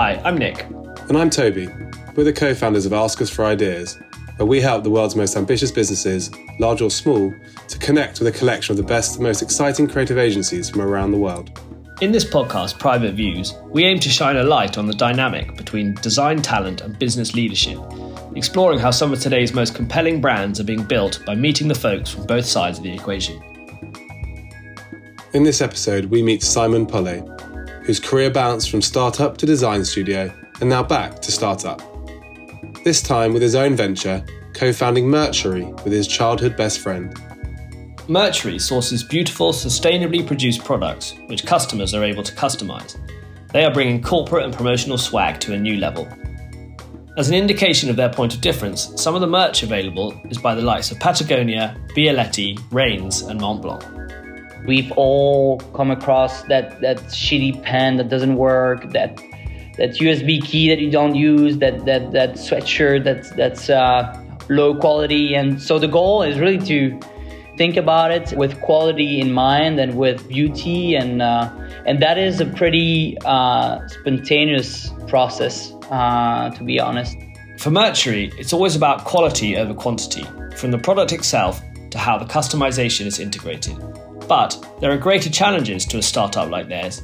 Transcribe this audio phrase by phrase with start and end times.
[0.00, 0.64] Hi, I'm Nick.
[1.10, 1.68] And I'm Toby.
[2.16, 3.98] We're the co founders of Ask Us for Ideas,
[4.36, 7.34] where we help the world's most ambitious businesses, large or small,
[7.68, 11.10] to connect with a collection of the best and most exciting creative agencies from around
[11.10, 11.60] the world.
[12.00, 15.92] In this podcast, Private Views, we aim to shine a light on the dynamic between
[15.96, 17.78] design talent and business leadership,
[18.34, 22.08] exploring how some of today's most compelling brands are being built by meeting the folks
[22.08, 23.38] from both sides of the equation.
[25.34, 27.36] In this episode, we meet Simon Polle,
[27.90, 31.82] whose career bounced from startup to design studio and now back to startup.
[32.84, 37.12] This time with his own venture, co founding Merchery with his childhood best friend.
[38.06, 42.96] Merchery sources beautiful, sustainably produced products which customers are able to customize.
[43.52, 46.06] They are bringing corporate and promotional swag to a new level.
[47.18, 50.54] As an indication of their point of difference, some of the merch available is by
[50.54, 53.99] the likes of Patagonia, Bialetti, Rains, and Montblanc.
[54.66, 59.20] We've all come across that, that shitty pen that doesn't work, that
[59.78, 64.14] that USB key that you don't use, that that that sweatshirt that's that's uh,
[64.50, 67.00] low quality, and so the goal is really to
[67.56, 70.94] think about it with quality in mind and with beauty.
[70.94, 71.50] And uh,
[71.86, 77.16] and that is a pretty uh, spontaneous process uh, to be honest.
[77.58, 80.24] For Merchery it's always about quality over quantity
[80.56, 83.76] from the product itself to how the customization is integrated
[84.30, 87.02] but there are greater challenges to a startup like theirs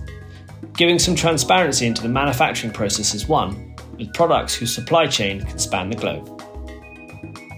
[0.74, 5.58] giving some transparency into the manufacturing process is one with products whose supply chain can
[5.58, 6.32] span the globe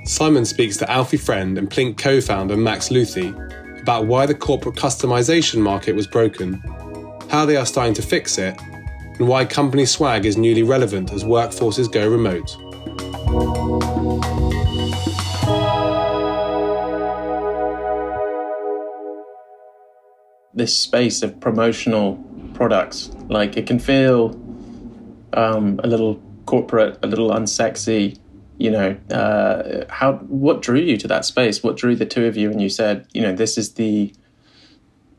[0.06, 3.28] Simon speaks to Alfie Friend and Plink co founder Max Luthi
[3.82, 6.54] about why the corporate customization market was broken,
[7.28, 8.58] how they are starting to fix it,
[9.18, 12.56] and why company swag is newly relevant as workforces go remote.
[20.58, 22.22] This space of promotional
[22.54, 24.30] products, like it can feel
[25.32, 28.18] um, a little corporate, a little unsexy,
[28.58, 31.62] you know uh, how what drew you to that space?
[31.62, 34.12] What drew the two of you and you said you know this is the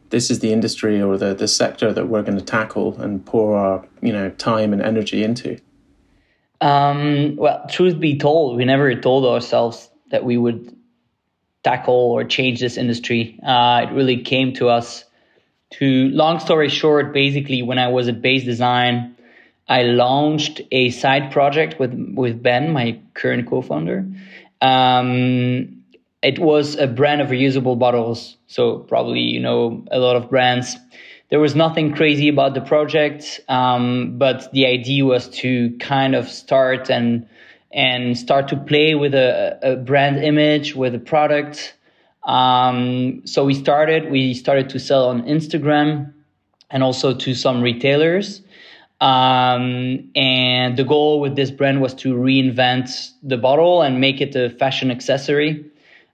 [0.09, 3.57] this is the industry or the the sector that we're going to tackle and pour
[3.57, 5.57] our you know time and energy into?
[6.59, 10.75] Um, well truth be told we never told ourselves that we would
[11.63, 13.39] tackle or change this industry.
[13.45, 15.05] Uh, it really came to us
[15.71, 19.15] to long story short basically when i was at base design
[19.69, 24.07] I launched a side project with with Ben, my current co-founder.
[24.61, 25.83] Um,
[26.23, 30.75] it was a brand of reusable bottles, so probably you know a lot of brands.
[31.29, 36.27] There was nothing crazy about the project, um, but the idea was to kind of
[36.27, 37.27] start and
[37.71, 41.75] and start to play with a, a brand image with a product.
[42.23, 44.11] Um, so we started.
[44.11, 46.13] We started to sell on Instagram
[46.69, 48.41] and also to some retailers.
[49.01, 54.35] Um, and the goal with this brand was to reinvent the bottle and make it
[54.35, 55.65] a fashion accessory.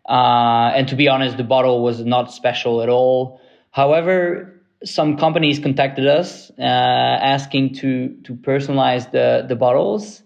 [0.08, 3.42] Uh, and to be honest, the bottle was not special at all.
[3.72, 10.22] However, some companies contacted us uh, asking to to personalize the the bottles.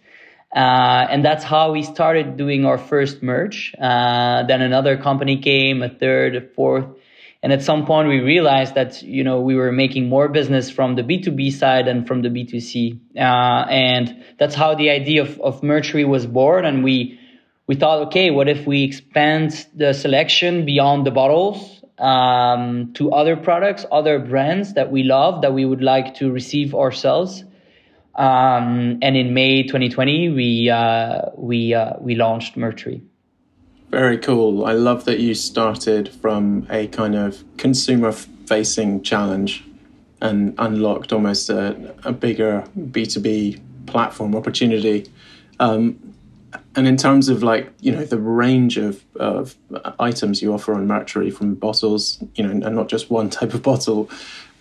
[0.55, 3.73] Uh, and that's how we started doing our first merch.
[3.79, 6.87] Uh, then another company came, a third, a fourth,
[7.41, 10.95] and at some point, we realized that you know we were making more business from
[10.95, 14.75] the B two B side than from the B two C, uh, and that's how
[14.75, 16.65] the idea of of Merchery was born.
[16.65, 17.17] And we
[17.67, 23.35] we thought, okay, what if we expand the selection beyond the bottles um, to other
[23.35, 27.43] products, other brands that we love that we would like to receive ourselves.
[28.15, 33.01] Um, and in May 2020, we uh, we uh, we launched Merchery.
[33.89, 34.65] Very cool.
[34.65, 39.63] I love that you started from a kind of consumer facing challenge
[40.21, 45.07] and unlocked almost a, a bigger B2B platform opportunity.
[45.59, 46.15] Um,
[46.75, 49.55] and in terms of like, you know, the range of, of
[49.99, 53.61] items you offer on Merchery from bottles, you know, and not just one type of
[53.63, 54.09] bottle,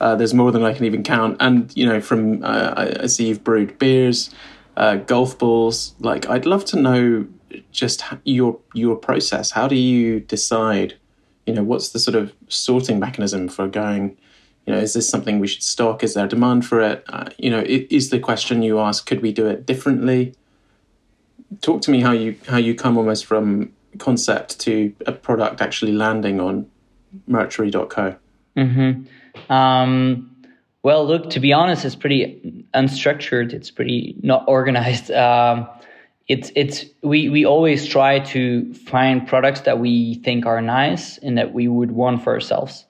[0.01, 1.37] uh, there's more than I can even count.
[1.41, 4.31] And, you know, from, uh, I see you've brewed beers,
[4.77, 5.95] uh, golf balls.
[5.99, 7.27] Like, I'd love to know
[7.73, 9.51] just your your process.
[9.53, 10.95] How do you decide?
[11.47, 14.17] You know, what's the sort of sorting mechanism for going?
[14.67, 16.05] You know, is this something we should stock?
[16.05, 17.05] Is there a demand for it?
[17.09, 19.07] Uh, you know, is the question you ask?
[19.07, 20.35] Could we do it differently?
[21.63, 25.93] Talk to me how you how you come almost from concept to a product actually
[25.93, 26.71] landing on
[27.27, 28.17] Merchery.co.
[28.57, 29.05] Mm-hmm.
[29.49, 30.37] Um,
[30.83, 33.53] well, look, to be honest, it's pretty unstructured.
[33.53, 35.11] It's pretty not organized.
[35.19, 35.69] Um,
[36.29, 41.39] it's it's we we always try to find products that we think are nice and
[41.39, 42.85] that we would want for ourselves.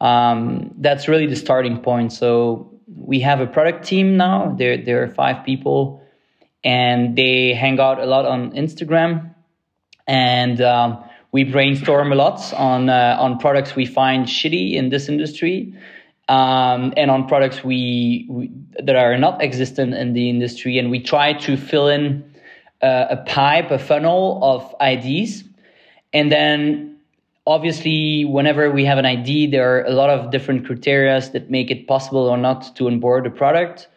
[0.00, 2.12] Um, that's really the starting point.
[2.12, 4.54] So we have a product team now.
[4.58, 6.02] There there are five people,
[6.64, 9.34] and they hang out a lot on Instagram,
[10.08, 15.08] and um, we brainstorm a lot on uh, on products we find shitty in this
[15.08, 15.74] industry.
[16.28, 21.00] Um, and on products we, we, that are not existent in the industry, and we
[21.00, 22.22] try to fill in
[22.82, 25.42] uh, a pipe, a funnel of ideas,
[26.12, 26.90] and then
[27.46, 31.70] obviously whenever we have an idea there are a lot of different criteria that make
[31.70, 33.88] it possible or not to onboard a product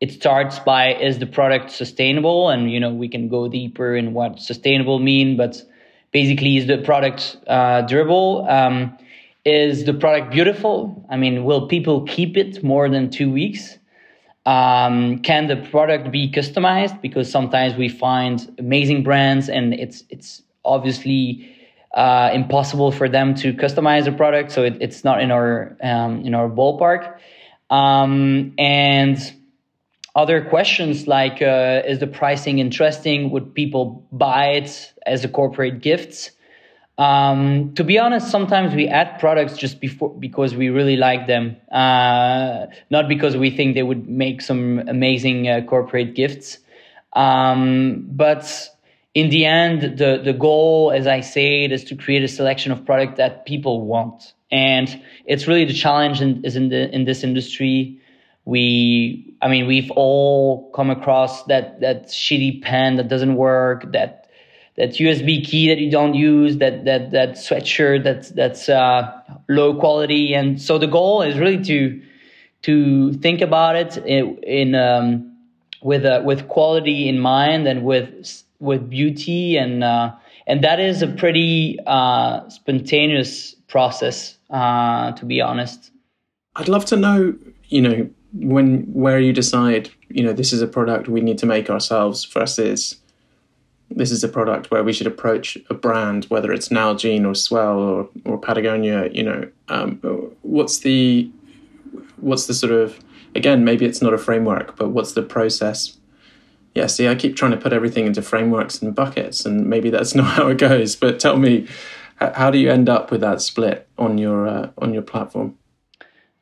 [0.00, 4.12] it starts by is the product sustainable and you know we can go deeper in
[4.12, 5.62] what sustainable mean but
[6.12, 8.96] basically is the product uh, durable um,
[9.44, 11.06] is the product beautiful?
[11.10, 13.78] I mean will people keep it more than two weeks?
[14.46, 17.00] Um, can the product be customized?
[17.00, 21.56] Because sometimes we find amazing brands and it's it's obviously
[21.94, 26.24] uh, impossible for them to customize a product, so it, it's not in our um,
[26.24, 27.16] in our ballpark.
[27.68, 29.18] Um, and
[30.14, 33.30] other questions like uh, is the pricing interesting?
[33.30, 36.32] Would people buy it as a corporate gift?
[36.98, 41.56] Um, to be honest, sometimes we add products just before because we really like them,
[41.72, 46.58] uh, not because we think they would make some amazing uh, corporate gifts.
[47.14, 48.68] Um, but
[49.14, 52.84] in the end, the, the goal, as I said is to create a selection of
[52.84, 54.34] product that people want.
[54.52, 57.98] And it's really the challenge in, is in the, in this industry.
[58.44, 64.28] We, I mean, we've all come across that, that shitty pen that doesn't work, that,
[64.76, 69.10] that USB key that you don't use, that, that, that sweatshirt that's, that's, uh,
[69.48, 70.34] low quality.
[70.34, 72.02] And so the goal is really to,
[72.62, 75.36] to think about it in, in um,
[75.82, 80.12] with, uh, with quality in mind and with, with beauty and uh,
[80.46, 85.90] and that is a pretty uh, spontaneous process uh, to be honest
[86.56, 87.34] i'd love to know
[87.68, 91.46] you know when where you decide you know this is a product we need to
[91.46, 92.96] make ourselves versus
[93.90, 97.78] this is a product where we should approach a brand whether it's Nalgene or S'well
[97.78, 99.96] or, or Patagonia you know um,
[100.42, 101.30] what's the
[102.18, 102.98] what's the sort of
[103.34, 105.98] again maybe it's not a framework but what's the process
[106.74, 110.14] yeah, see, I keep trying to put everything into frameworks and buckets, and maybe that's
[110.20, 110.96] not how it goes.
[110.96, 111.66] But tell me,
[112.20, 115.58] how do you end up with that split on your uh, on your platform?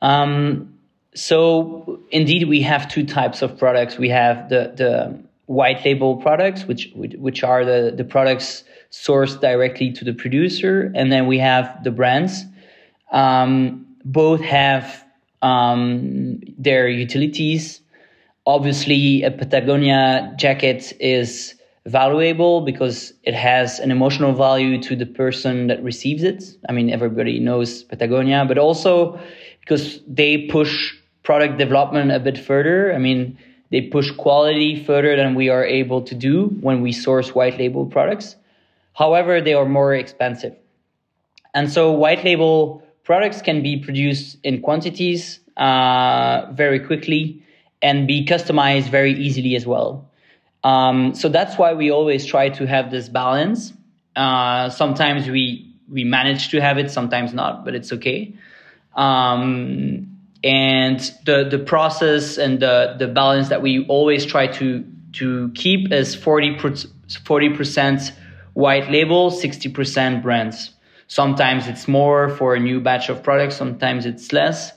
[0.00, 0.77] Um,
[1.18, 3.98] so indeed, we have two types of products.
[3.98, 9.92] We have the the white label products, which which are the the products sourced directly
[9.92, 12.44] to the producer, and then we have the brands.
[13.12, 15.04] Um, both have
[15.42, 17.80] um, their utilities
[18.48, 21.54] obviously a Patagonia jacket is
[21.84, 26.42] valuable because it has an emotional value to the person that receives it.
[26.66, 29.20] I mean, everybody knows Patagonia, but also
[29.60, 30.94] because they push
[31.28, 32.90] product development a bit further.
[32.94, 33.36] I mean,
[33.70, 37.84] they push quality further than we are able to do when we source white label
[37.84, 38.34] products.
[38.94, 40.56] However, they are more expensive.
[41.52, 47.42] And so white label products can be produced in quantities uh, very quickly
[47.82, 50.08] and be customized very easily as well.
[50.64, 53.75] Um, so that's why we always try to have this balance.
[54.16, 58.35] Uh, sometimes we we manage to have it, sometimes not, but it's okay.
[58.94, 65.50] Um, and the the process and the the balance that we always try to to
[65.54, 66.57] keep is 40
[67.57, 68.12] percent
[68.59, 70.71] white label, 60% brands.
[71.07, 74.73] Sometimes it's more for a new batch of products, sometimes it's less.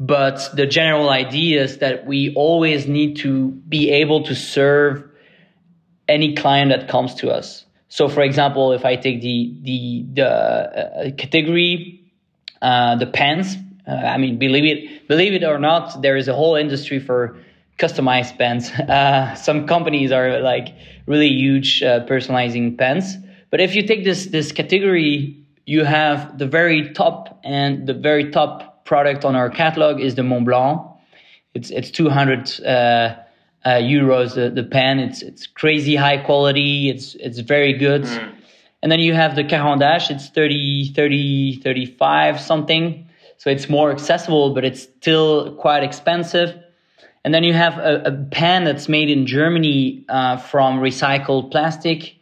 [0.00, 5.04] But the general idea is that we always need to be able to serve
[6.08, 7.66] any client that comes to us.
[7.88, 12.00] So, for example, if I take the the the uh, category,
[12.62, 13.56] uh, the pens.
[13.86, 17.36] Uh, I mean, believe it believe it or not, there is a whole industry for
[17.78, 18.70] customized pens.
[18.88, 20.74] Uh, some companies are like
[21.06, 23.16] really huge uh, personalizing pens.
[23.50, 28.30] But if you take this this category, you have the very top and the very
[28.30, 30.82] top product on our catalog is the Montblanc.
[31.54, 32.68] It's it's 200 uh,
[33.64, 34.98] uh, euros the, the pen.
[34.98, 36.88] It's it's crazy high quality.
[36.90, 38.02] It's it's very good.
[38.02, 38.34] Mm.
[38.82, 40.10] And then you have the Caran d'Ache.
[40.10, 43.05] It's 30, 30, 35 something.
[43.38, 46.54] So it's more accessible, but it's still quite expensive.
[47.24, 48.10] And then you have a, a
[48.64, 52.16] that's made in Germany uh, from recycled plastic.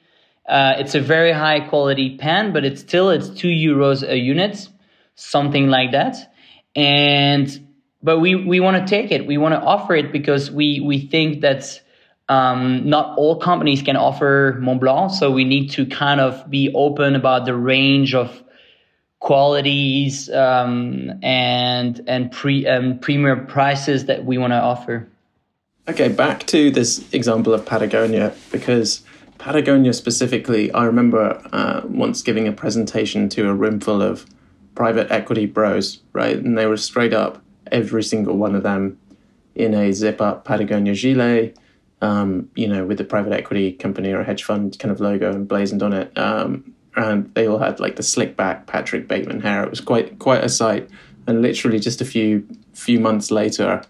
[0.48, 4.68] Uh, it's a very high quality pen, but it's still it's two euros a unit,
[5.14, 6.34] something like that
[6.76, 7.66] and
[8.02, 10.98] but we we want to take it we want to offer it because we we
[10.98, 11.80] think that
[12.28, 17.16] um, not all companies can offer Montblanc, so we need to kind of be open
[17.16, 18.42] about the range of
[19.24, 25.08] qualities um, and and pre um, premier prices that we want to offer.
[25.88, 29.02] Okay, back to this example of Patagonia because
[29.38, 34.26] Patagonia specifically, I remember uh, once giving a presentation to a room full of
[34.74, 38.98] private equity bros, right, and they were straight up every single one of them
[39.54, 41.58] in a zip up Patagonia gilet.
[42.02, 45.82] Um, you know, with the private equity company or hedge fund kind of logo emblazoned
[45.82, 46.18] on it.
[46.18, 49.64] Um, and they all had like the slick back Patrick Bateman hair.
[49.64, 50.88] It was quite quite a sight.
[51.26, 53.82] And literally just a few few months later,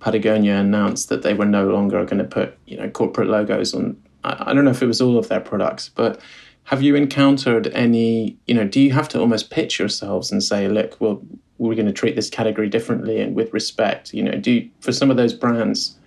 [0.00, 3.96] Patagonia announced that they were no longer going to put you know corporate logos on.
[4.24, 6.20] I, I don't know if it was all of their products, but
[6.64, 8.36] have you encountered any?
[8.46, 11.22] You know, do you have to almost pitch yourselves and say, look, well,
[11.58, 14.12] we're going to treat this category differently and with respect?
[14.12, 15.98] You know, do for some of those brands,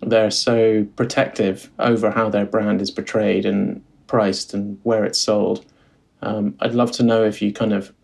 [0.00, 5.64] they're so protective over how their brand is portrayed and priced and where it's sold.
[6.20, 7.94] Um, I'd love to know if you kind of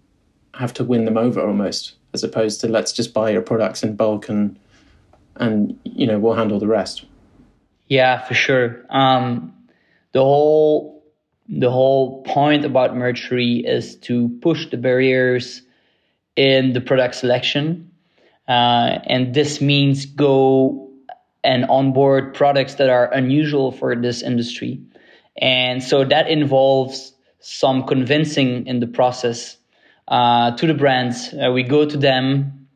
[0.54, 3.94] have to win them over almost, as opposed to let's just buy your products in
[3.94, 4.58] bulk and
[5.36, 7.04] and you know we'll handle the rest.
[7.88, 8.86] Yeah, for sure.
[8.88, 9.52] Um,
[10.12, 11.04] the whole
[11.46, 15.60] the whole point about Merchery is to push the barriers
[16.36, 17.90] in the product selection,
[18.48, 20.88] uh, and this means go
[21.44, 24.80] and onboard products that are unusual for this industry.
[25.38, 29.56] And so that involves some convincing in the process
[30.08, 31.32] uh, to the brands.
[31.34, 32.68] Uh, we go to them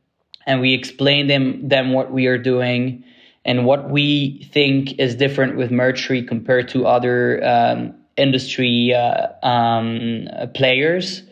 [0.47, 3.05] and we explain them them what we are doing
[3.45, 10.29] and what we think is different with Merchery compared to other um, industry uh, um,
[10.55, 11.23] players.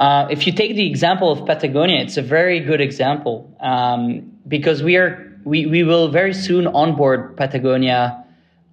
[0.00, 4.82] Uh, if you take the example of Patagonia, it's a very good example um, because
[4.82, 8.24] we are we, we will very soon onboard Patagonia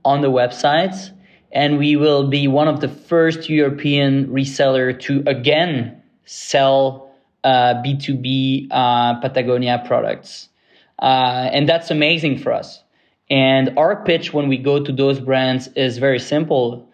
[0.03, 1.12] on the websites
[1.53, 7.11] and we will be one of the first European reseller to again sell
[7.43, 10.49] uh, B2B uh, Patagonia products.
[10.99, 12.81] Uh, and that's amazing for us.
[13.29, 16.89] And our pitch when we go to those brands is very simple.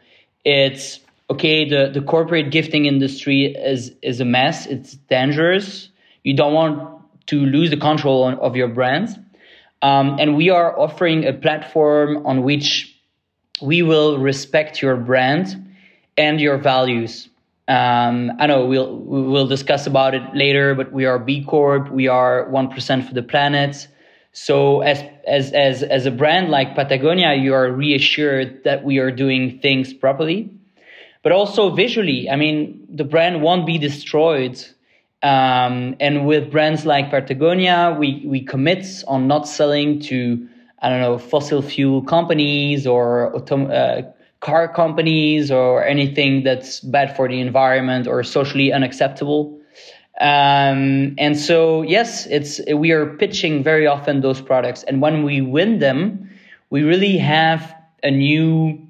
[0.46, 1.00] It's
[1.30, 5.90] okay, the, the corporate gifting industry is, is a mess, it's dangerous.
[6.24, 9.16] You don't want to lose the control on, of your brands.
[9.82, 12.99] Um, and we are offering a platform on which
[13.62, 15.74] we will respect your brand
[16.18, 17.30] and your values.
[17.68, 21.92] Um, I know we'll we'll discuss about it later, but we are B Corp.
[21.92, 23.88] We are one percent for the planet.
[24.32, 29.12] So as as as as a brand like Patagonia, you are reassured that we are
[29.12, 30.50] doing things properly,
[31.22, 32.30] but also visually.
[32.30, 34.64] I mean, the brand won't be destroyed.
[35.22, 40.48] Um, and with brands like Patagonia, we we commit on not selling to
[40.82, 44.10] I don't know, fossil fuel companies or autom- uh,
[44.40, 49.60] car companies or anything that's bad for the environment or socially unacceptable.
[50.22, 55.42] Um, and so, yes, it's we are pitching very often those products, and when we
[55.42, 56.30] win them,
[56.70, 58.86] we really have a new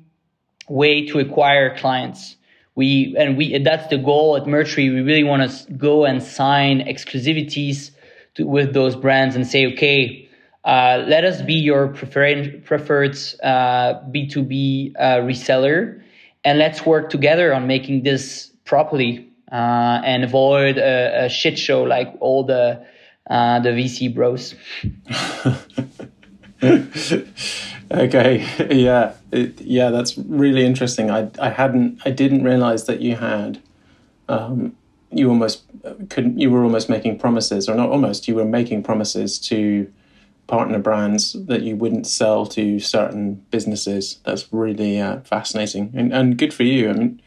[0.68, 2.36] way to acquire clients.
[2.76, 4.90] We and we that's the goal at Merchery.
[4.90, 7.92] We really want to go and sign exclusivities
[8.36, 10.29] to, with those brands and say, okay,
[10.66, 16.02] uh, let us be your preferred preferred uh, B2B uh, reseller,
[16.44, 22.14] and let's work together on making this properly and avoid a, a, shit show like
[22.20, 22.86] all the
[23.28, 24.54] the VC bros.
[27.92, 31.10] okay, yeah, it, yeah, that's really interesting.
[31.10, 33.62] I I hadn't I didn't realize that you had.
[34.28, 34.76] Um,
[35.12, 35.64] you almost
[36.10, 36.38] couldn't.
[36.38, 38.28] You were almost making promises, or not almost.
[38.28, 39.92] You were making promises to
[40.50, 44.20] partner brands that you wouldn't sell to certain businesses.
[44.26, 46.90] That's really uh, fascinating and, and good for you.
[46.90, 47.22] I mean,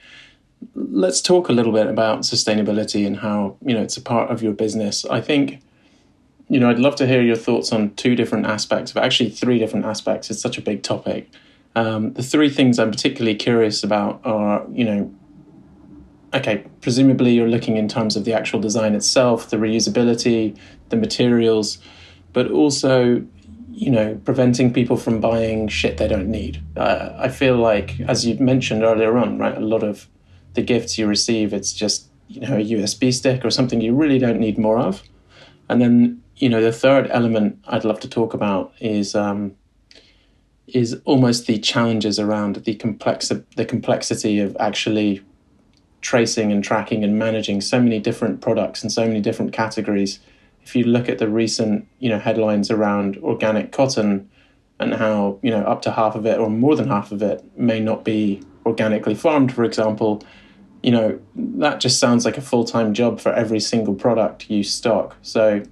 [0.74, 4.42] let's talk a little bit about sustainability and how you know it's a part of
[4.42, 5.04] your business.
[5.04, 5.62] I think
[6.48, 9.58] you know I'd love to hear your thoughts on two different aspects, but actually three
[9.58, 10.28] different aspects.
[10.28, 11.30] It's such a big topic.
[11.76, 15.14] Um, the three things I'm particularly curious about are you know
[16.34, 20.56] okay, presumably you're looking in terms of the actual design itself, the reusability,
[20.88, 21.78] the materials
[22.32, 23.24] but also
[23.70, 26.62] you know preventing people from buying shit they don't need.
[26.76, 30.08] Uh, i feel like as you mentioned earlier on right a lot of
[30.54, 34.18] the gifts you receive it's just you know a usb stick or something you really
[34.18, 35.02] don't need more of.
[35.68, 39.54] And then you know the third element i'd love to talk about is um,
[40.66, 45.22] is almost the challenges around the complex the complexity of actually
[46.00, 50.18] tracing and tracking and managing so many different products and so many different categories
[50.64, 54.28] if you look at the recent you know headlines around organic cotton
[54.80, 57.44] and how you know up to half of it or more than half of it
[57.56, 60.22] may not be organically farmed, for example,
[60.82, 64.62] you know, that just sounds like a full time job for every single product you
[64.62, 65.16] stock.
[65.22, 65.62] So,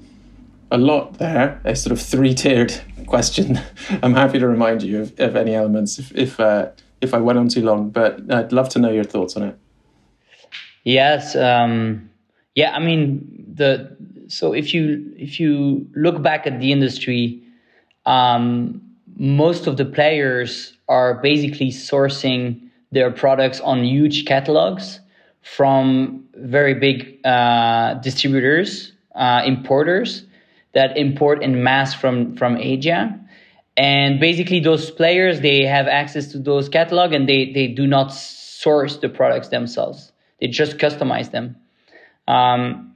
[0.70, 3.60] a lot there, a sort of three tiered question.
[4.02, 6.70] I'm happy to remind you of, of any elements if if, uh,
[7.00, 9.58] if I went on too long, but I'd love to know your thoughts on it.
[10.84, 12.10] Yes, um,
[12.54, 12.74] yeah.
[12.74, 13.96] I mean, the
[14.30, 17.42] so if you if you look back at the industry,
[18.06, 18.80] um,
[19.16, 25.00] most of the players are basically sourcing their products on huge catalogs
[25.42, 30.24] from very big uh, distributors, uh, importers
[30.74, 33.18] that import in mass from from Asia.
[33.76, 38.14] And basically, those players they have access to those catalog, and they they do not
[38.14, 40.12] source the products themselves.
[40.40, 41.56] They just customize them.
[42.28, 42.89] Um,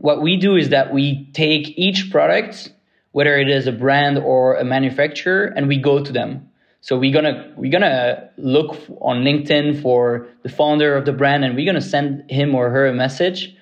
[0.00, 2.72] what we do is that we take each product,
[3.12, 6.50] whether it is a brand or a manufacturer, and we go to them
[6.82, 11.54] so we're gonna we're gonna look on LinkedIn for the founder of the brand, and
[11.54, 13.54] we're gonna send him or her a message,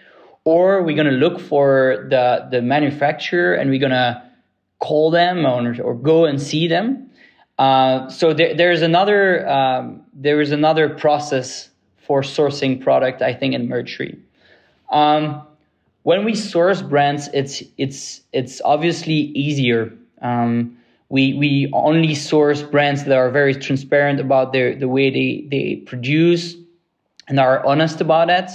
[0.45, 4.25] or we're gonna look for the the manufacturer, and we're gonna
[4.79, 7.11] call them or, or go and see them.
[7.59, 11.71] Uh, so there, there's another um, there is another process
[12.07, 14.17] for sourcing product, I think, in Merchery.
[14.93, 15.43] Um,
[16.09, 19.93] when we source brands, it's it's it's obviously easier.
[20.23, 20.79] Um,
[21.11, 25.77] we we only source brands that are very transparent about their the way they they
[25.85, 26.57] produce
[27.29, 28.51] and are honest about that.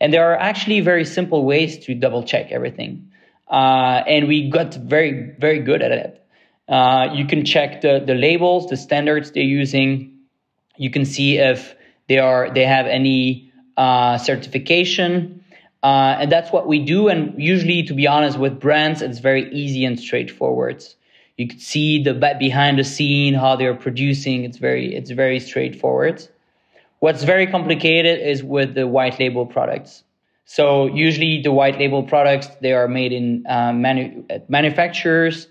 [0.00, 3.10] And there are actually very simple ways to double check everything.
[3.50, 6.24] Uh, and we got very very good at it.
[6.68, 10.20] Uh, you can check the the labels, the standards they're using.
[10.76, 11.74] You can see if
[12.06, 15.41] they are they have any uh, certification.
[15.82, 17.08] Uh, and that's what we do.
[17.08, 20.84] And usually, to be honest, with brands, it's very easy and straightforward.
[21.36, 24.44] You could see the behind the scene how they're producing.
[24.44, 26.26] It's very it's very straightforward.
[27.00, 30.04] What's very complicated is with the white label products.
[30.44, 35.48] So usually the white label products they are made in uh, manu- manufacturers.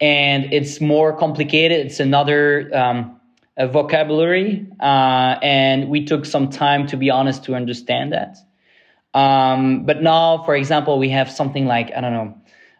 [0.00, 1.86] And it's more complicated.
[1.86, 3.18] It's another um,
[3.58, 4.66] vocabulary.
[4.78, 8.36] Uh, and we took some time to be honest to understand that
[9.16, 12.34] um, but now for example we have something like i don't know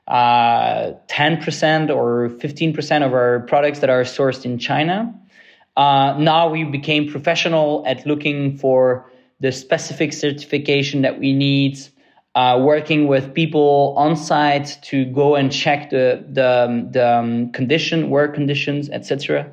[0.08, 5.12] uh, 10% or 15% of our products that are sourced in China.
[5.76, 11.78] Uh, now we became professional at looking for the specific certification that we need,
[12.34, 18.08] uh, working with people on site to go and check the the, the um, condition,
[18.08, 19.50] work conditions, etc.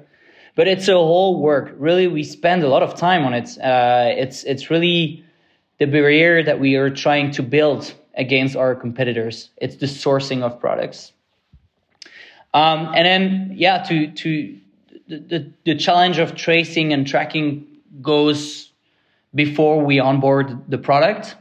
[0.56, 1.74] But it's a whole work.
[1.78, 3.58] Really, we spend a lot of time on it.
[3.58, 5.26] Uh, it's it's really
[5.84, 9.50] the barrier that we are trying to build against our competitors.
[9.58, 11.12] It's the sourcing of products.
[12.54, 14.58] Um, and then, yeah, to to
[15.10, 17.68] the, the, the challenge of tracing and tracking
[18.02, 18.72] goes
[19.36, 21.36] before we onboard the product.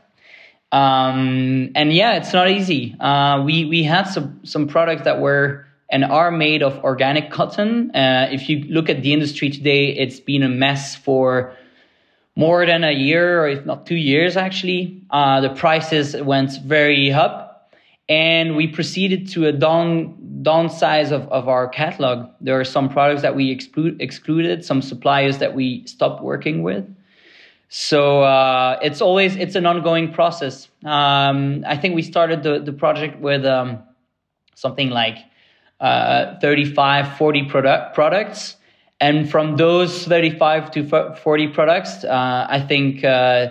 [0.73, 2.97] Um, and yeah, it's not easy.
[2.99, 7.95] Uh, we we had some some products that were and are made of organic cotton.
[7.95, 11.55] Uh, if you look at the industry today, it's been a mess for
[12.37, 15.03] more than a year, or if not two years, actually.
[15.11, 17.75] Uh, the prices went very up,
[18.09, 22.29] and we proceeded to a down downsize of, of our catalog.
[22.41, 26.85] There are some products that we exclude, excluded, some suppliers that we stopped working with.
[27.69, 30.69] So uh, it's always it's an ongoing process.
[30.85, 33.83] Um, I think we started the, the project with um,
[34.55, 35.19] something like
[35.81, 38.57] uh, 35, 40 product, products
[39.03, 43.49] and from those 35 to 40 products, uh, I think uh,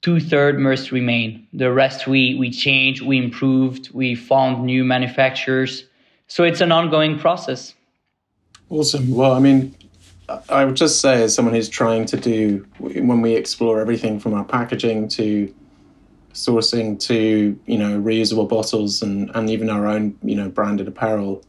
[0.00, 1.46] two thirds must remain.
[1.52, 5.84] The rest we, we changed, we improved, we found new manufacturers.
[6.26, 7.74] So it's an ongoing process.
[8.70, 9.14] Awesome.
[9.14, 9.76] Well, I mean,
[10.48, 14.32] I would just say, as someone who's trying to do, when we explore everything from
[14.32, 15.54] our packaging to
[16.32, 21.42] sourcing to you know reusable bottles and and even our own you know branded apparel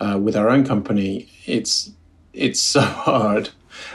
[0.00, 1.90] uh, with our own company, it's
[2.32, 3.50] it's so hard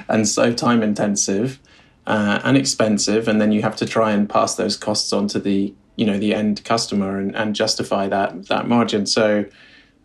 [0.08, 1.60] and so time intensive
[2.06, 5.40] uh, and expensive, and then you have to try and pass those costs on to
[5.40, 9.06] the you know the end customer and, and justify that that margin.
[9.06, 9.46] So.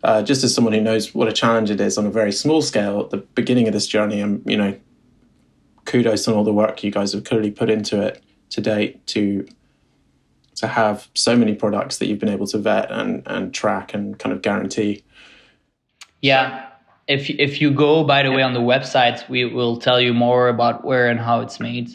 [0.05, 2.61] Uh, just as someone who knows what a challenge it is on a very small
[2.61, 4.77] scale at the beginning of this journey, I'm, you know,
[5.85, 9.47] kudos on all the work you guys have clearly put into it to date to
[10.55, 14.19] to have so many products that you've been able to vet and and track and
[14.19, 15.03] kind of guarantee.
[16.21, 16.67] Yeah,
[17.13, 20.47] if if you go by the way on the website we will tell you more
[20.49, 21.89] about where and how it's made.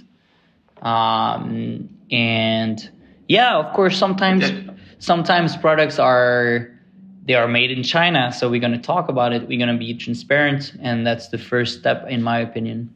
[0.83, 2.77] Um, and
[3.27, 4.45] yeah of course sometimes
[5.01, 6.71] sometimes products are
[7.27, 9.41] they are made in china so we're going to talk about it.
[9.49, 12.95] We're going to be transparent and that's the first step in my opinion.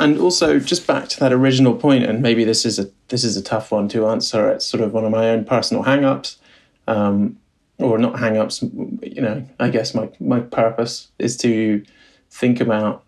[0.00, 3.36] And also just back to that original point, and maybe this is a this is
[3.36, 4.50] a tough one to answer.
[4.50, 6.38] It's sort of one of my own personal hang-ups,
[6.88, 7.38] um,
[7.78, 8.62] or not hang-ups.
[8.62, 11.84] You know, I guess my my purpose is to
[12.30, 13.04] think about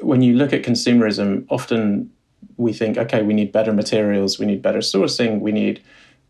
[0.00, 1.46] when you look at consumerism.
[1.48, 2.10] Often
[2.56, 5.82] we think, okay, we need better materials, we need better sourcing, we need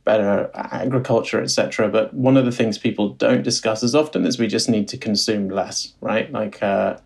[0.04, 1.88] better agriculture, etc.
[1.88, 4.96] But one of the things people don't discuss as often is we just need to
[4.96, 6.30] consume less, right?
[6.32, 6.96] Like uh,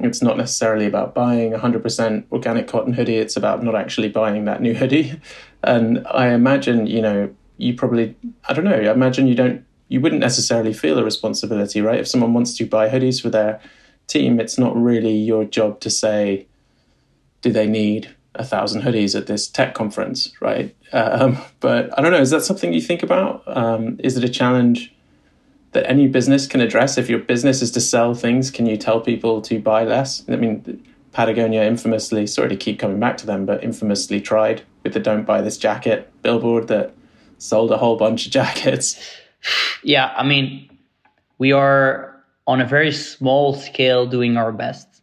[0.00, 3.18] it's not necessarily about buying 100% organic cotton hoodie.
[3.18, 5.20] It's about not actually buying that new hoodie.
[5.66, 8.14] And I imagine, you know, you probably,
[8.46, 12.00] I don't know, I imagine you don't, you wouldn't necessarily feel a responsibility, right?
[12.00, 13.60] If someone wants to buy hoodies for their
[14.06, 16.46] team, it's not really your job to say,
[17.42, 20.74] do they need a thousand hoodies at this tech conference, right?
[20.92, 22.20] Um, but I don't know.
[22.20, 23.42] Is that something you think about?
[23.46, 24.94] Um, is it a challenge
[25.72, 26.98] that any business can address?
[26.98, 30.24] If your business is to sell things, can you tell people to buy less?
[30.28, 34.94] I mean, Patagonia infamously, sorry to keep coming back to them, but infamously tried with
[34.94, 36.92] the "Don't buy this jacket" billboard that
[37.38, 38.98] sold a whole bunch of jackets.
[39.82, 40.70] Yeah, I mean,
[41.38, 44.94] we are on a very small scale doing our best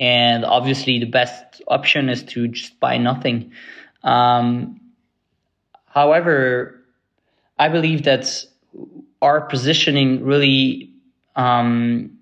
[0.00, 3.52] and obviously, the best option is to just buy nothing.
[4.02, 4.80] Um,
[5.84, 6.82] however,
[7.58, 8.46] I believe that
[9.20, 10.90] our positioning really
[11.36, 12.18] um,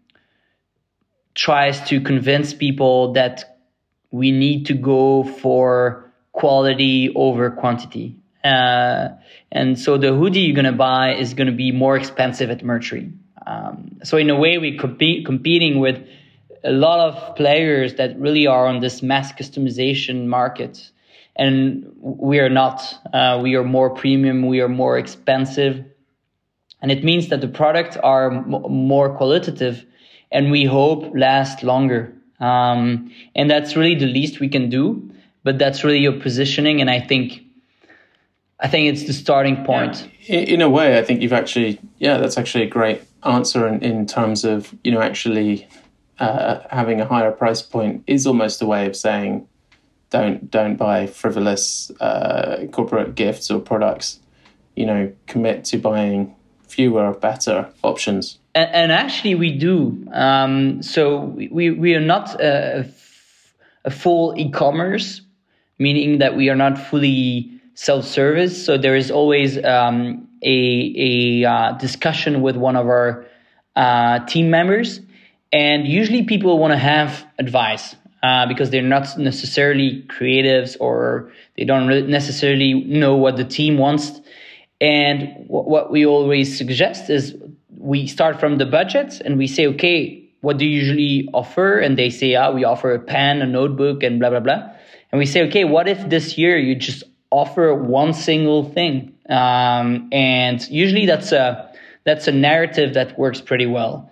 [1.37, 3.59] tries to convince people that
[4.11, 8.17] we need to go for quality over quantity.
[8.45, 9.09] Uh,
[9.51, 12.63] and so the hoodie you're going to buy is going to be more expensive at
[12.63, 13.13] Merchery.
[13.47, 16.07] Um, so in a way, we're comp- competing with
[16.65, 20.91] a lot of players that really are on this mass customization market.
[21.35, 22.83] And we are not.
[23.13, 25.85] Uh, we are more premium we are more expensive.
[26.83, 29.85] And it means that the products are more qualitative
[30.31, 32.13] and we hope last longer.
[32.41, 35.11] Um, and that's really the least we can do
[35.45, 36.83] but that's really your positioning.
[36.83, 37.43] And i think
[38.61, 40.39] i think it's the starting point yeah.
[40.39, 43.83] in, in a way i think you've actually yeah that's actually a great answer in,
[43.83, 45.67] in terms of you know actually
[46.19, 49.47] uh, having a higher price point is almost a way of saying
[50.11, 54.21] don't don't buy frivolous uh, corporate gifts or products.
[54.75, 58.39] You know, commit to buying fewer, better options.
[58.55, 60.07] And, and actually, we do.
[60.13, 62.89] Um, so we we are not a,
[63.85, 65.21] a full e-commerce,
[65.79, 68.65] meaning that we are not fully self-service.
[68.67, 70.59] So there is always um, a
[70.97, 73.25] a uh, discussion with one of our
[73.77, 75.01] uh, team members
[75.53, 81.65] and usually people want to have advice uh, because they're not necessarily creatives or they
[81.65, 84.21] don't necessarily know what the team wants.
[84.81, 87.37] And what we always suggest is
[87.77, 91.79] we start from the budget and we say, okay, what do you usually offer?
[91.79, 94.71] And they say, ah, we offer a pen, a notebook, and blah, blah, blah.
[95.11, 99.15] And we say, okay, what if this year you just offer one single thing?
[99.29, 101.71] Um, and usually that's a,
[102.05, 104.11] that's a narrative that works pretty well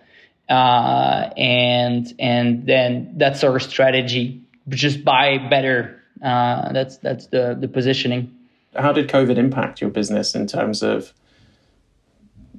[0.48, 4.40] uh, and and then that's our strategy.
[4.68, 6.00] Just buy better.
[6.22, 8.33] Uh, that's that's the the positioning.
[8.74, 11.12] How did COVID impact your business in terms of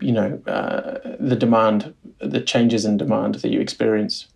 [0.02, 4.28] you know uh, the demand, the changes in demand that you experience?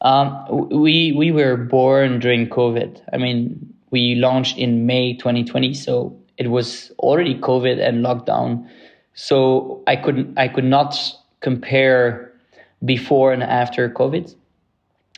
[0.00, 3.00] Um, we we were born during COVID.
[3.12, 8.66] I mean, we launched in May 2020, so it was already COVID and lockdown.
[9.14, 10.98] So I couldn't I could not
[11.40, 12.32] compare
[12.84, 14.34] before and after COVID.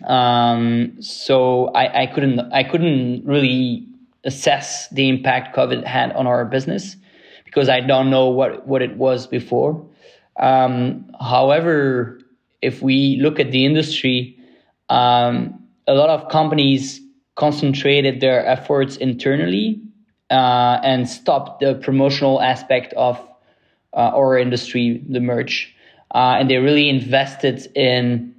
[0.05, 3.87] Um, so I, I couldn't I couldn't really
[4.25, 6.97] assess the impact COVID had on our business
[7.45, 9.87] because I don't know what what it was before.
[10.41, 12.21] Um, however,
[12.61, 14.37] if we look at the industry,
[14.89, 17.01] um, a lot of companies
[17.37, 19.81] concentrated their efforts internally
[20.31, 23.19] uh, and stopped the promotional aspect of
[23.93, 25.75] uh, our industry, the merch
[26.15, 28.35] uh, and they really invested in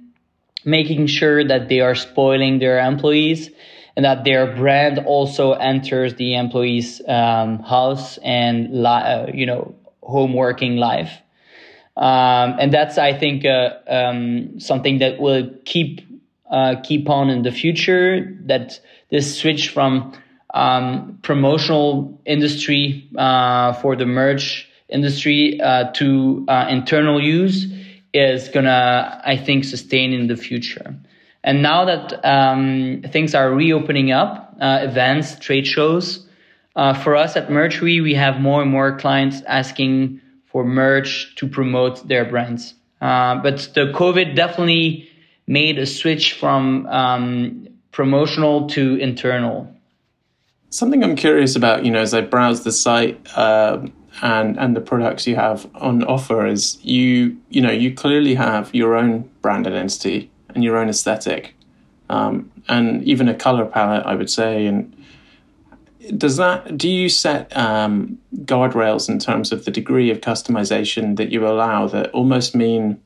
[0.64, 3.50] making sure that they are spoiling their employees
[3.94, 9.74] and that their brand also enters the employees' um, house and li- uh, you know
[10.02, 11.20] home working life.
[11.96, 16.00] Um, and that's I think uh, um, something that will keep
[16.50, 18.36] uh, keep on in the future.
[18.46, 18.80] That
[19.10, 20.12] this switch from
[20.54, 27.66] um, promotional industry uh, for the merch industry uh, to uh, internal use
[28.14, 30.94] is gonna, I think, sustain in the future.
[31.44, 36.26] And now that um, things are reopening up, uh, events, trade shows,
[36.74, 41.46] uh, for us at Merchery, we have more and more clients asking for merch to
[41.46, 42.74] promote their brands.
[43.00, 45.05] But the COVID definitely
[45.46, 49.72] made a switch from um, promotional to internal.
[50.70, 53.86] Something I'm curious about, you know, as I browse the site uh,
[54.22, 58.74] and and the products you have on offer is you you know you clearly have
[58.74, 61.54] your own brand identity and your own aesthetic,
[62.08, 64.66] um, and even a color palette, I would say.
[64.66, 64.96] And
[66.16, 71.30] does that do you set um, guardrails in terms of the degree of customization that
[71.30, 73.00] you allow that almost mean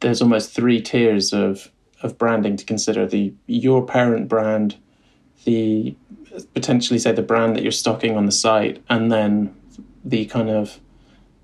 [0.00, 1.70] there's almost three tiers of
[2.02, 3.06] of branding to consider.
[3.06, 4.76] The your parent brand
[5.44, 5.96] the
[6.54, 9.54] potentially say the brand that you're stocking on the site and then
[10.04, 10.80] the kind of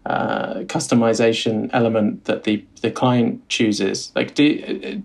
[0.05, 4.13] uh, customization element that the the client chooses.
[4.15, 5.03] Like do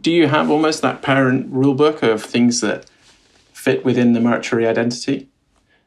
[0.00, 2.86] do you have almost that parent rulebook of things that
[3.52, 5.28] fit within the Merchery identity?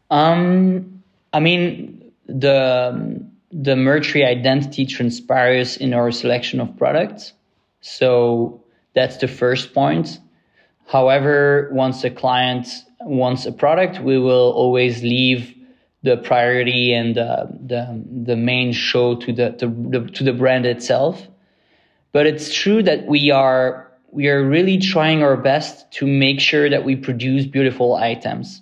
[0.10, 7.34] Um i mean the the Merchery identity transpires in our selection of products.
[7.82, 10.20] So that's the first point.
[10.88, 12.68] However, once a client
[13.02, 15.56] wants a product, we will always leave
[16.04, 20.66] the priority and uh, the the main show to the, the, the to the brand
[20.66, 21.28] itself.
[22.12, 26.70] But it's true that we are we are really trying our best to make sure
[26.70, 28.62] that we produce beautiful items,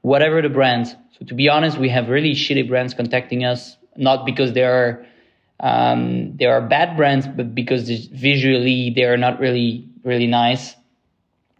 [0.00, 0.86] whatever the brand.
[0.86, 5.06] So to be honest, we have really shitty brands contacting us not because they are
[5.60, 10.74] um, they are bad brands, but because visually they are not really really nice.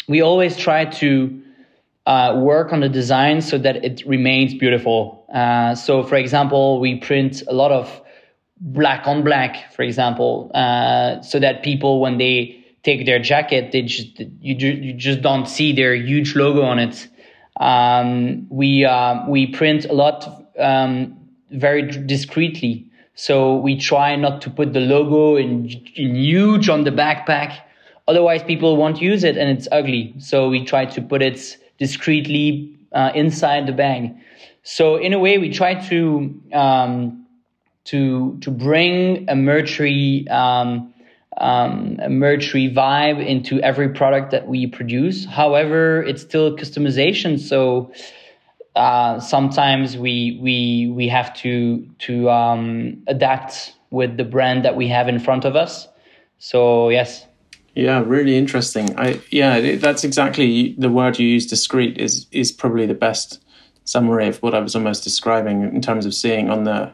[0.09, 1.41] We always try to
[2.07, 5.25] uh, work on the design so that it remains beautiful.
[5.33, 8.01] Uh, so, for example, we print a lot of
[8.61, 13.83] black on black, for example, uh, so that people when they take their jacket, they
[13.83, 17.09] just you, you just don't see their huge logo on it.
[17.59, 21.20] Um, we uh, we print a lot um,
[21.53, 22.87] very discreetly.
[23.15, 27.61] So we try not to put the logo in, in huge on the backpack.
[28.09, 30.15] Otherwise, people won't use it and it's ugly.
[30.19, 34.15] So we try to put it discreetly uh, inside the bag.
[34.63, 37.27] So in a way, we try to um,
[37.85, 40.93] to to bring a Merchery um,
[41.37, 45.25] um, a Merchery vibe into every product that we produce.
[45.25, 47.39] However, it's still customization.
[47.39, 47.93] So
[48.81, 54.89] uh, sometimes we we we have to to um, adapt with the brand that we
[54.89, 55.87] have in front of us.
[56.39, 57.27] So yes.
[57.75, 58.99] Yeah, really interesting.
[58.99, 61.47] I yeah, that's exactly the word you use.
[61.47, 63.45] Discreet is is probably the best
[63.85, 66.91] summary of what I was almost describing in terms of seeing on the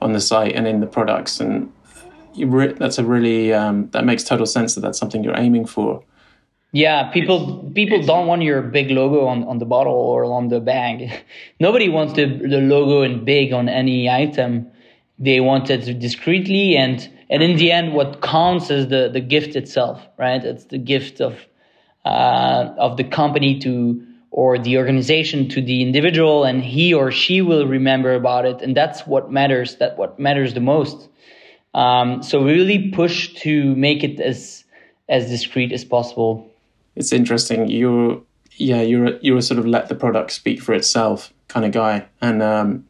[0.00, 1.40] on the site and in the products.
[1.40, 1.72] And
[2.38, 6.04] re- that's a really um, that makes total sense that that's something you're aiming for.
[6.74, 10.58] Yeah, people people don't want your big logo on, on the bottle or on the
[10.58, 11.08] bag.
[11.60, 14.66] Nobody wants the, the logo in big on any item.
[15.20, 19.54] They want it discreetly and and in the end what counts is the, the gift
[19.54, 20.44] itself, right?
[20.44, 21.38] It's the gift of
[22.04, 27.40] uh, of the company to or the organization to the individual and he or she
[27.40, 31.08] will remember about it and that's what matters that what matters the most
[31.74, 34.64] um, so we really push to make it as
[35.08, 36.50] as discreet as possible
[36.96, 37.68] it's interesting.
[37.68, 38.22] You're
[38.56, 42.06] yeah, you're you're a sort of let the product speak for itself kind of guy,
[42.20, 42.84] and um,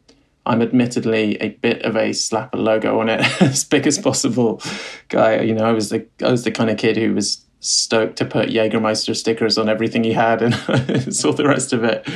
[0.45, 4.61] I'm admittedly a bit of a slap a logo on it as big as possible
[5.09, 5.41] guy.
[5.41, 8.25] You know, I was the I was the kind of kid who was stoked to
[8.25, 10.53] put Jägermeister stickers on everything he had and
[11.15, 12.07] saw the rest of it.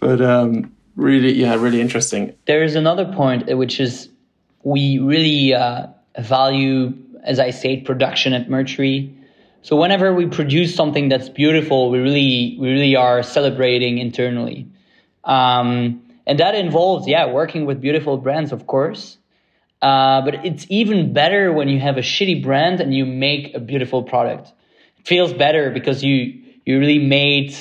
[0.00, 2.34] But um, really, yeah, really interesting.
[2.46, 4.08] There is another point uh, which is
[4.64, 5.86] we really uh,
[6.18, 6.94] value,
[7.24, 9.14] as I say, production at Merchery.
[9.66, 14.68] So whenever we produce something that's beautiful, we really we really are celebrating internally,
[15.24, 19.18] um, and that involves yeah working with beautiful brands, of course.
[19.82, 23.58] Uh, but it's even better when you have a shitty brand and you make a
[23.58, 24.52] beautiful product.
[25.00, 27.52] It feels better because you you really made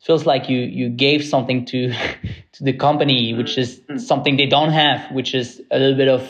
[0.00, 1.94] feels like you you gave something to
[2.54, 6.28] to the company, which is something they don't have, which is a little bit of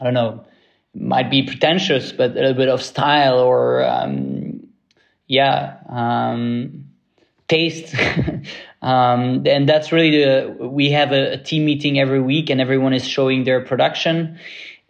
[0.00, 0.46] I don't know
[0.98, 4.66] might be pretentious, but a little bit of style or um,
[5.26, 6.86] yeah, um,
[7.48, 7.94] taste.
[8.82, 12.92] um, and that's really the we have a, a, team meeting every week, and everyone
[12.92, 14.38] is showing their production.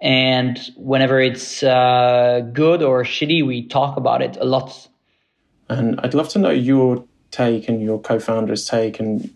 [0.00, 4.88] And whenever it's uh, good or shitty, we talk about it a lot.
[5.68, 9.34] And I'd love to know your take and your co-founder's take and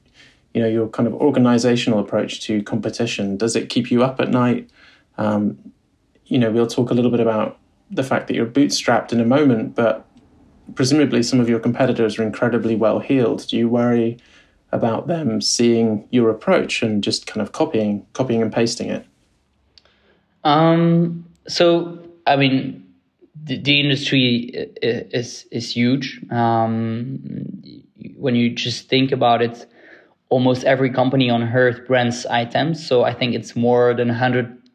[0.54, 3.36] you know your kind of organizational approach to competition.
[3.36, 4.70] Does it keep you up at night?
[5.16, 5.72] Um,
[6.30, 7.58] you know, we'll talk a little bit about
[7.90, 10.06] the fact that you're bootstrapped in a moment, but
[10.76, 13.46] presumably some of your competitors are incredibly well heeled.
[13.48, 14.16] Do you worry
[14.70, 19.04] about them seeing your approach and just kind of copying, copying and pasting it?
[20.44, 22.86] Um, so, I mean,
[23.42, 26.20] the, the industry is is huge.
[26.30, 27.18] Um,
[28.16, 29.66] when you just think about it,
[30.28, 32.86] almost every company on earth brands items.
[32.86, 34.08] So I think it's more than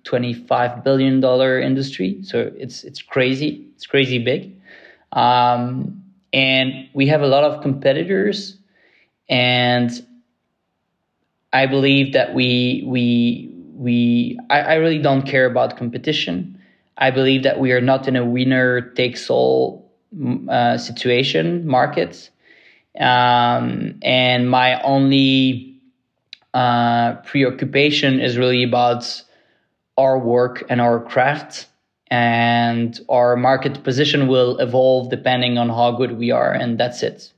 [0.05, 2.21] 125 billion dollar industry.
[2.23, 3.67] So it's it's crazy.
[3.75, 4.55] It's crazy big.
[5.13, 8.57] Um, and we have a lot of competitors,
[9.29, 9.91] and
[11.53, 16.59] I believe that we we we I, I really don't care about competition.
[16.97, 19.91] I believe that we are not in a winner takes all
[20.49, 22.29] uh, situation market.
[22.99, 25.77] Um, and my only
[26.53, 29.21] uh, preoccupation is really about
[29.97, 31.67] our work and our craft.
[32.11, 37.33] And our market position will evolve depending on how good we are, and that's it.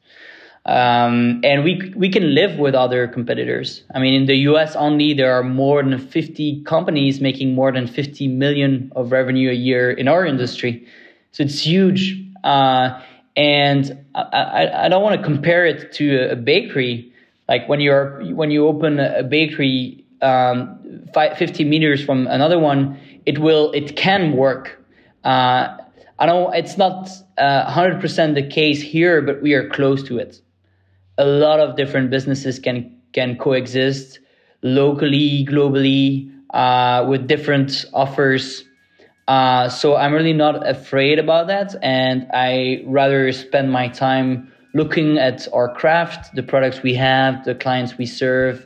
[0.67, 3.83] Um, and we we can live with other competitors.
[3.95, 4.75] I mean, in the U.S.
[4.75, 9.53] only, there are more than 50 companies making more than 50 million of revenue a
[9.53, 10.85] year in our industry,
[11.31, 12.21] so it's huge.
[12.43, 13.01] Uh,
[13.37, 17.13] and I, I, I don't want to compare it to a bakery.
[17.47, 20.79] Like when you're when you open a bakery um,
[21.13, 24.83] 50 meters from another one, it will it can work.
[25.23, 25.77] Uh,
[26.19, 30.41] I know it's not uh, 100% the case here, but we are close to it
[31.17, 34.19] a lot of different businesses can can coexist
[34.61, 38.63] locally, globally, uh, with different offers.
[39.27, 45.17] Uh, so I'm really not afraid about that, and I rather spend my time looking
[45.17, 48.65] at our craft, the products we have, the clients we serve,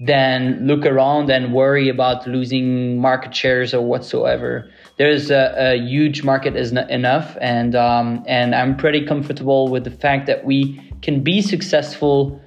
[0.00, 4.68] than look around and worry about losing market shares or whatsoever.
[4.98, 9.90] There's a, a huge market is enough, and um, and I'm pretty comfortable with the
[9.90, 12.40] fact that we can be successful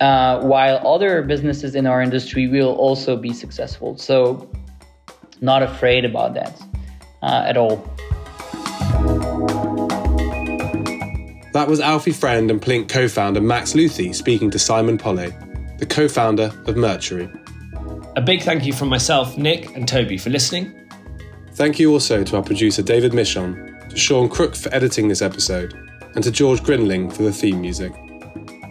[0.00, 3.96] uh, while other businesses in our industry will also be successful.
[3.96, 4.50] So,
[5.40, 6.60] not afraid about that
[7.22, 7.76] uh, at all.
[11.52, 15.32] That was Alfie Friend and Plink co founder Max Luthi speaking to Simon Polle,
[15.78, 17.28] the co founder of Merchery.
[18.16, 20.88] A big thank you from myself, Nick, and Toby for listening.
[21.52, 25.74] Thank you also to our producer David Michon, to Sean Crook for editing this episode,
[26.14, 27.92] and to George Grinling for the theme music.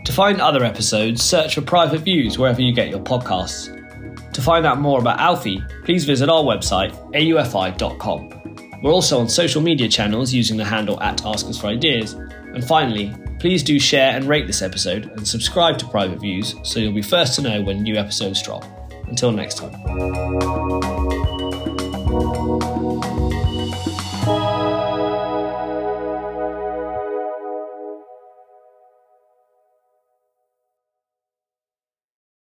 [0.05, 3.71] To find other episodes, search for Private Views wherever you get your podcasts.
[4.33, 8.81] To find out more about Alfie, please visit our website, aufi.com.
[8.83, 12.13] We're also on social media channels using the handle at Ask Us for Ideas.
[12.13, 16.79] And finally, please do share and rate this episode and subscribe to Private Views so
[16.79, 18.65] you'll be first to know when new episodes drop.
[19.07, 21.34] Until next time.